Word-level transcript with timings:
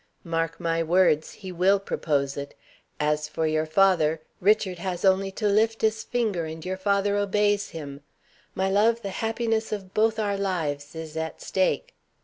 "Mark 0.23 0.59
my 0.59 0.81
words, 0.81 1.31
he 1.31 1.51
will 1.51 1.79
propose 1.79 2.35
it. 2.35 2.55
As 2.99 3.27
for 3.27 3.45
your 3.45 3.67
father, 3.67 4.19
Richard 4.39 4.79
has 4.79 5.05
only 5.05 5.29
to 5.33 5.47
lift 5.47 5.83
his 5.83 6.03
finger 6.03 6.45
and 6.45 6.65
your 6.65 6.75
father 6.75 7.15
obeys 7.17 7.69
him. 7.69 8.01
My 8.55 8.67
love, 8.67 9.03
the 9.03 9.11
happiness 9.21 9.71
of 9.71 9.93
both 9.93 10.17
our 10.17 10.37
lives 10.37 10.95
is 10.95 11.15
at 11.15 11.39
stake." 11.39 11.93